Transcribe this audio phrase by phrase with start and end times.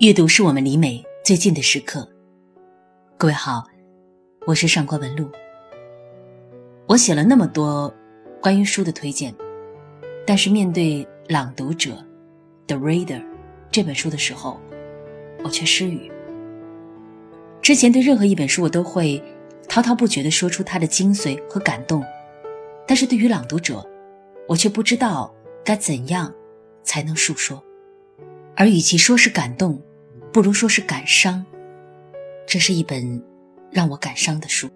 [0.00, 2.08] 阅读是我们离美最近的时刻。
[3.16, 3.66] 各位好，
[4.46, 5.28] 我是上官文露。
[6.86, 7.92] 我写了那么多
[8.40, 9.34] 关于书的推荐，
[10.24, 11.90] 但是面对《朗读者》
[12.68, 13.24] （The Reader）
[13.72, 14.60] 这本书的时候，
[15.42, 16.08] 我却失语。
[17.60, 19.20] 之前对任何一本书，我都会
[19.68, 22.04] 滔滔不绝地说出它的精髓和感动，
[22.86, 23.80] 但是对于《朗读者》，
[24.46, 25.34] 我却不知道
[25.64, 26.32] 该怎样
[26.84, 27.60] 才能述说。
[28.54, 29.80] 而与其说是感动，
[30.32, 31.44] 不如说是感伤。
[32.46, 33.22] 这是一本
[33.70, 34.68] 让我感伤的书。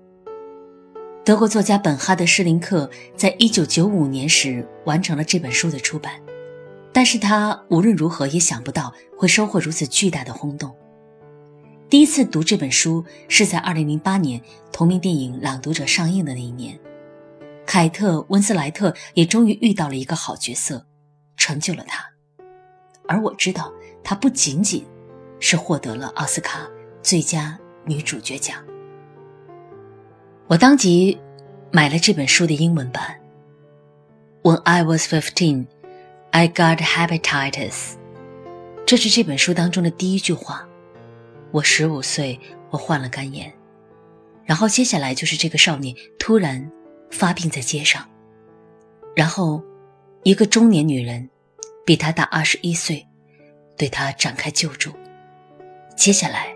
[1.24, 6.20] 德国作家本哈德·施林克在一九九五年时完成了这本书的出版，
[6.92, 10.74] 但是他无论如何也想不到会收获如此巨大的轰动。
[11.88, 14.40] 第一次读这本书是在二零零八年
[14.72, 16.78] 同名电影《朗读者》上映的那一年，
[17.64, 20.84] 凯特·温斯莱特也终于遇到了一个好角色，
[21.36, 22.04] 成就了他。
[23.06, 23.72] 而我知道，
[24.02, 24.84] 他不仅仅
[25.42, 26.66] 是获得了奥斯卡
[27.02, 28.56] 最佳女主角奖。
[30.46, 31.20] 我当即
[31.70, 33.20] 买了这本书的英文版。
[34.42, 35.66] When I was fifteen,
[36.30, 37.96] I got hepatitis。
[38.86, 40.66] 这是这本书当中的第一句话。
[41.50, 43.52] 我十五岁，我患了肝炎。
[44.44, 46.70] 然后接下来就是这个少年突然
[47.10, 48.08] 发病在街上，
[49.14, 49.62] 然后
[50.22, 51.28] 一个中年女人。
[51.84, 53.04] 比他大二十一岁，
[53.76, 54.92] 对他展开救助。
[56.02, 56.52] 接下来，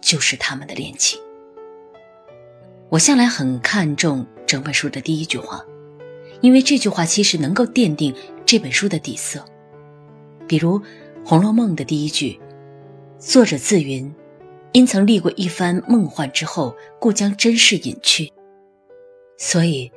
[0.00, 1.20] 就是他们的恋情。
[2.88, 5.62] 我向来很看重整本书的第一句话，
[6.40, 9.44] 因为这句话其实能够奠定这本书的底色。
[10.48, 10.80] 比如
[11.26, 12.40] 《红楼梦》的第一句，
[13.18, 14.10] 作者自云
[14.72, 18.32] ：“因曾历过一番梦幻之后，故将真事隐去。”
[19.36, 19.90] 所以，《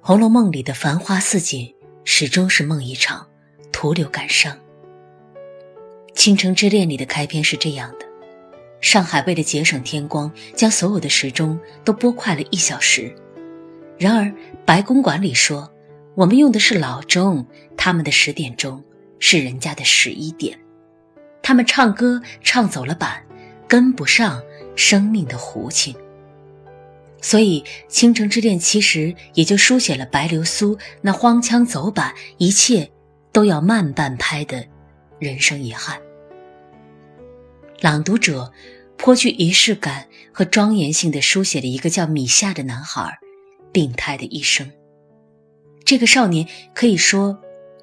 [0.00, 3.26] 红楼梦》里的繁花似锦始终是梦一场。
[3.72, 4.56] 徒留感伤。
[6.14, 8.06] 《倾城之恋》里的开篇是这样的：
[8.82, 13.10] 上海为了节省天光，将所有的时钟都拨快了一小时。
[13.98, 14.30] 然而
[14.66, 15.72] 白公馆里说，
[16.14, 18.84] 我们用的是老钟，他们的十点钟
[19.18, 20.58] 是人家的十一点。
[21.42, 23.24] 他们唱歌唱走了板，
[23.66, 24.42] 跟不上
[24.76, 25.96] 生命的胡琴。
[27.22, 32.90] 所以，《倾城之恋》其实也就书写了白流苏那荒腔走板，一切。
[33.34, 34.62] 都要慢半拍的
[35.18, 35.98] 人生遗憾。
[37.82, 38.52] 朗读者
[38.96, 43.18] 颇具仪式感和庄严性的书写了一个叫米夏的男孩
[43.72, 44.70] 病态的一生。
[45.84, 47.36] 这个少年可以说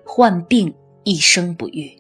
[0.06, 0.74] 患病
[1.04, 1.92] 一生不愈。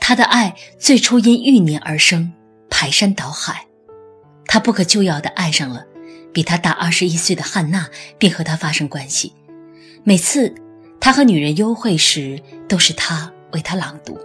[0.00, 2.32] 他的爱最初因欲念而生，
[2.68, 3.64] 排山倒海。
[4.46, 5.86] 他不可救药的爱上了
[6.32, 7.88] 比他大二十一岁的汉娜，
[8.18, 9.32] 并和她发生关系。
[10.02, 10.52] 每次。
[10.98, 14.18] 他和女人幽会时，都是他为她朗读，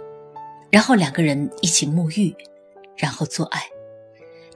[0.72, 2.34] 然后两个人一起沐浴，
[2.96, 3.62] 然后做爱。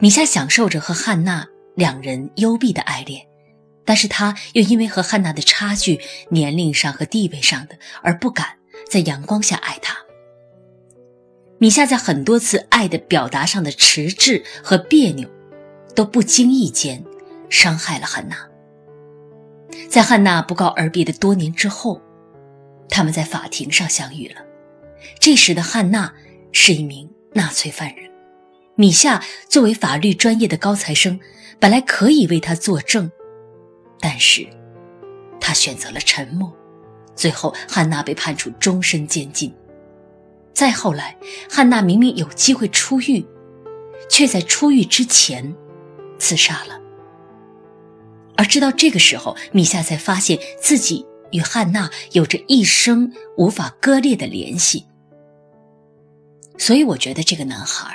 [0.01, 3.25] 米夏享受着和汉娜两人幽闭的爱恋，
[3.85, 6.01] 但是他又因为和汉娜的差距，
[6.31, 8.47] 年龄上和地位上的，而不敢
[8.89, 9.95] 在阳光下爱她。
[11.59, 15.29] 米夏在很多次爱的表达上的迟滞和别扭，
[15.95, 17.05] 都不经意间
[17.51, 18.37] 伤害了汉娜。
[19.89, 22.01] 在汉娜不告而别的多年之后。
[22.89, 24.46] 他们在法庭上相遇了。
[25.19, 26.13] 这时的汉娜
[26.53, 28.11] 是一名纳粹犯人，
[28.75, 31.19] 米夏作为法律专业的高材生，
[31.59, 33.11] 本来可以为他作证，
[34.01, 34.47] 但是，
[35.41, 36.55] 他选择了沉默。
[37.15, 39.53] 最后，汉娜被判处终身监禁。
[40.53, 41.17] 再后来，
[41.51, 43.25] 汉娜明明有机会出狱，
[44.09, 45.55] 却在出狱之前
[46.19, 46.81] 自杀了。
[48.37, 51.07] 而直到这个时候，米夏才发现自己。
[51.33, 54.87] 与汉娜有着一生无法割裂的联系，
[56.59, 57.95] 所以我觉得这个男孩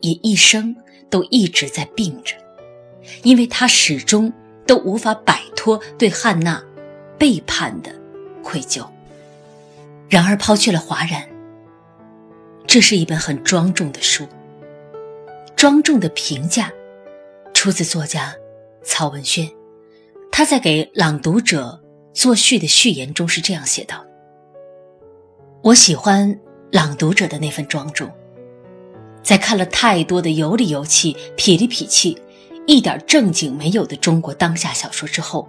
[0.00, 0.74] 也一生
[1.10, 2.34] 都一直在病着，
[3.22, 4.32] 因为他始终
[4.66, 6.62] 都无法摆脱对汉娜
[7.18, 7.90] 背叛的
[8.42, 8.86] 愧疚。
[10.08, 11.28] 然而，抛去了哗然，
[12.66, 14.26] 这是一本很庄重的书。
[15.56, 16.70] 庄重的评价
[17.54, 18.34] 出自作家
[18.84, 19.50] 曹文轩，
[20.30, 21.80] 他在给《朗读者》。
[22.16, 24.02] 作序的序言中是这样写道
[25.62, 26.40] ：“我喜欢
[26.72, 28.10] 朗读者的那份庄重，
[29.22, 32.20] 在看了太多的有理有气、痞里痞气、
[32.66, 35.48] 一点正经没有的中国当下小说之后，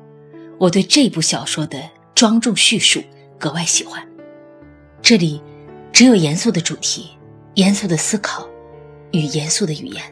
[0.60, 1.82] 我对这部小说的
[2.14, 3.04] 庄重叙述
[3.40, 4.08] 格外喜欢。
[5.02, 5.42] 这里
[5.92, 7.10] 只有严肃的主题、
[7.56, 8.48] 严肃的思考
[9.12, 10.04] 与严肃的语言，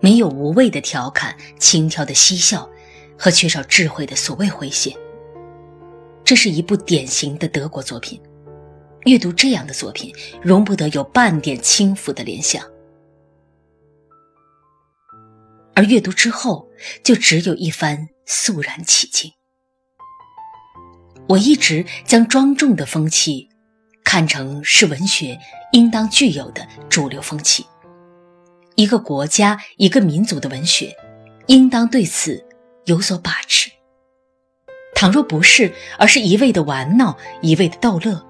[0.00, 2.68] 没有无谓的调侃、轻佻的嬉笑
[3.18, 4.94] 和缺少智慧的所谓诙谐。”
[6.22, 8.20] 这是一部典型的德国作品，
[9.06, 10.12] 阅读这样的作品，
[10.42, 12.60] 容不得有半点轻浮的联想。
[15.76, 16.68] 而阅读之后，
[17.04, 19.30] 就只有一番肃然起敬。
[21.28, 23.48] 我一直将庄重的风气
[24.02, 25.38] 看成是文学
[25.72, 27.64] 应当具有的主流风气。
[28.74, 30.92] 一个国家、一个民族的文学，
[31.46, 32.44] 应当对此
[32.86, 33.70] 有所把持。
[34.96, 38.25] 倘若不是，而是一味的玩闹，一味的逗乐，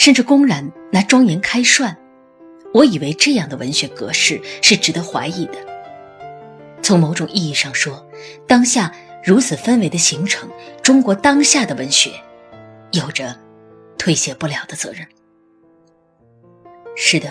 [0.00, 1.94] 甚至公然拿庄严开涮，
[2.72, 5.58] 我以为这样的文学格式是值得怀疑的。
[6.82, 8.08] 从某种意义上说，
[8.48, 8.90] 当下
[9.22, 10.48] 如此氛围的形成，
[10.82, 12.12] 中国当下的文学，
[12.92, 13.38] 有着
[13.98, 15.06] 推卸不了的责任。
[16.96, 17.30] 是的，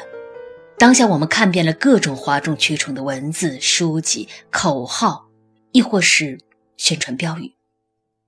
[0.77, 5.27] 当下我们看遍了各种哗众取宠的文字、书籍、口号，
[5.71, 6.37] 亦或是
[6.77, 7.51] 宣传标语，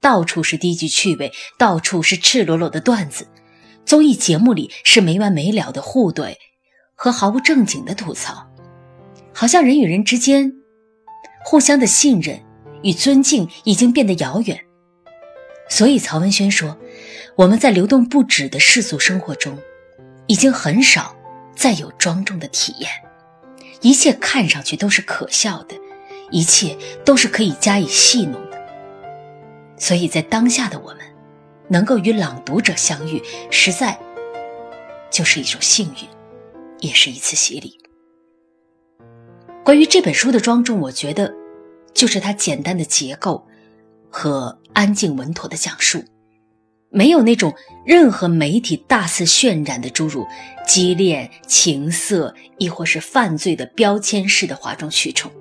[0.01, 3.27] 到处是低级趣味，到处是赤裸裸的段子，
[3.85, 6.35] 综艺节目里是没完没了的互怼
[6.95, 8.47] 和毫无正经的吐槽，
[9.33, 10.53] 好像人与人之间。
[11.43, 12.39] 互相的信任
[12.83, 14.63] 与尊敬已经变得遥远，
[15.67, 16.77] 所以曹文轩说
[17.35, 19.57] ：“我们在流动不止的世俗生活中，
[20.27, 21.15] 已经很少
[21.55, 22.91] 再有庄重的体验，
[23.81, 25.75] 一切看上去都是可笑的，
[26.29, 28.61] 一切都是可以加以戏弄的。
[29.77, 30.99] 所以在当下的我们，
[31.71, 33.97] 能够与朗读者相遇，实在
[35.09, 36.07] 就是一种幸运，
[36.81, 37.79] 也是一次洗礼。”
[39.63, 41.33] 关于这本书的庄重，我觉得，
[41.93, 43.47] 就是它简单的结构
[44.09, 46.03] 和安静稳妥的讲述，
[46.89, 47.53] 没有那种
[47.85, 50.27] 任何媒体大肆渲染的诸如
[50.67, 55.31] 激烈情色亦或是犯罪的标签式的哗众取宠。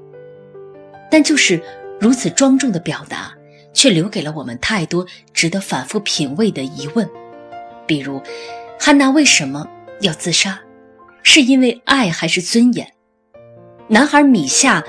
[1.10, 1.60] 但就是
[1.98, 3.34] 如此庄重的表达，
[3.72, 7.08] 却留给了我们太多值得反复品味的疑问，
[7.86, 8.20] 比如，
[8.78, 9.66] 汉娜为什么
[10.00, 10.60] 要自杀？
[11.22, 12.92] 是因为爱还是尊严？
[13.88, 14.82] 男孩米夏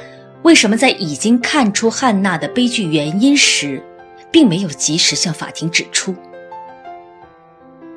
[0.44, 3.84] 为什么在已经看出汉娜的悲剧原因时，
[4.32, 6.16] 并没有及时向法庭指出？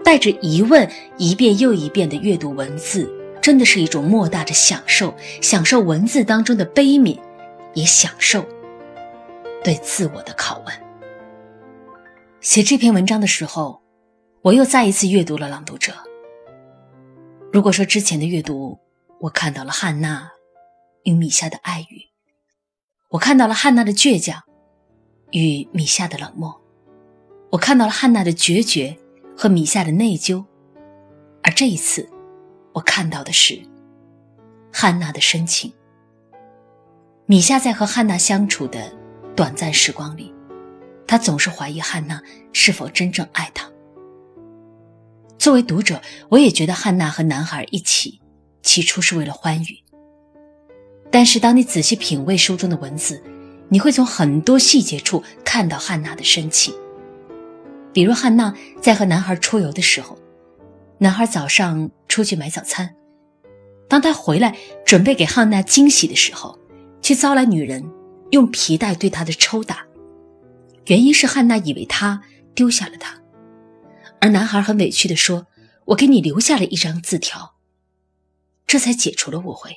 [0.04, 3.10] 带着疑问一遍又一遍地阅读文字，
[3.40, 5.14] 真的是一种莫大的享受。
[5.40, 7.18] 享受文字当中的悲悯，
[7.72, 8.44] 也享受
[9.64, 10.84] 对自我的拷问。
[12.40, 13.82] 写这篇文章的时候，
[14.42, 15.92] 我又再一次阅读了《朗读者》。
[17.52, 18.78] 如果说之前的阅读，
[19.18, 20.30] 我看到了汉娜。
[21.06, 22.08] 与米夏的爱语，
[23.10, 24.42] 我看到了汉娜的倔强，
[25.32, 26.50] 与米夏的冷漠；
[27.50, 28.96] 我看到了汉娜的决绝
[29.36, 30.42] 和米夏的内疚。
[31.42, 32.08] 而这一次，
[32.72, 33.60] 我看到的是
[34.72, 35.70] 汉娜的深情。
[37.26, 38.90] 米夏在和汉娜相处的
[39.36, 40.32] 短暂时光里，
[41.06, 42.22] 他总是怀疑汉娜
[42.52, 43.68] 是否真正爱他。
[45.38, 48.20] 作为读者，我也觉得汉娜和男孩一起，
[48.62, 49.78] 起初是为了欢愉。
[51.10, 53.22] 但是，当你仔细品味书中的文字，
[53.68, 56.74] 你会从很多细节处看到汉娜的深情。
[57.92, 60.18] 比如，汉娜在和男孩出游的时候，
[60.98, 62.94] 男孩早上出去买早餐，
[63.88, 66.58] 当他回来准备给汉娜惊喜的时候，
[67.02, 67.84] 却遭来女人
[68.34, 69.86] 用皮带对他的抽打，
[70.86, 72.20] 原因是汉娜以为他
[72.52, 73.14] 丢下了他，
[74.20, 75.46] 而男孩很委屈地说
[75.86, 77.54] ：“我给你留下了一张字条。”
[78.66, 79.76] 这才解除了误会。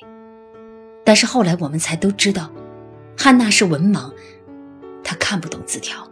[1.04, 2.50] 但是后来我们才都知道，
[3.16, 4.12] 汉娜是文盲，
[5.04, 6.10] 她看不懂字条。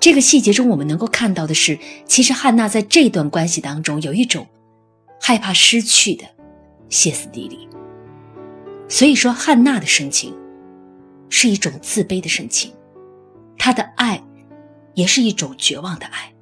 [0.00, 4.48] 这个细节中，我们能够看到的是，其实汉娜在这段关系当中有一种
[5.20, 6.24] 害怕失去的
[6.88, 7.68] 歇斯底里。
[8.88, 10.34] 所以说，汉娜的深情
[11.30, 12.72] 是一种自卑的深情，
[13.58, 14.22] 他的爱
[14.94, 16.32] 也是一种绝望的爱。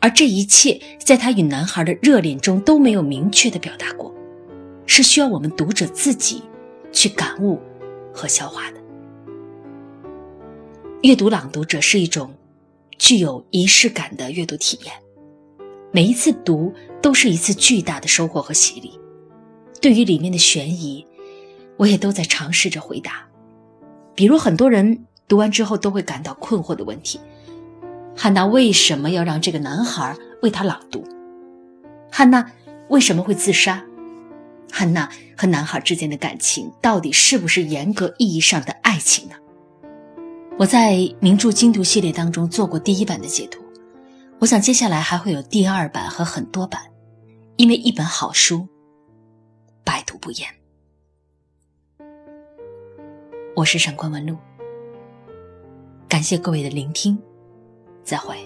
[0.00, 4.12] 而这一切，在她与男孩的热恋中都没有明确的表达过。
[4.84, 6.42] 是需要我们读者自己
[6.90, 7.58] 去感悟
[8.12, 8.80] 和消化的。
[11.02, 12.34] 阅读《朗读者》是一种
[12.98, 14.92] 具有仪式感的阅读体验，
[15.92, 18.98] 每一次读都是一次巨大的收获和洗礼。
[19.80, 21.06] 对于里面的悬疑，
[21.76, 23.26] 我也都在尝试着回答。
[24.14, 27.18] 比如，很多人读完之后都会感到困惑的问题：
[28.16, 31.02] 汉娜为什么要让这个男孩为她朗读？
[32.10, 32.44] 汉娜
[32.88, 33.82] 为什么会自杀？
[34.70, 39.34] 汉娜和男孩之间的感情到底是不是严格意义上的爱情呢？
[40.58, 43.58] 我在名著精读系列当中做过第一版的解读，
[44.38, 46.80] 我想接下来还会有第二版和很多版，
[47.56, 48.68] 因为一本好书
[49.84, 50.48] 百读不厌。
[53.54, 54.34] 我是上官文露，
[56.08, 57.18] 感谢各位的聆听，
[58.02, 58.36] 再会。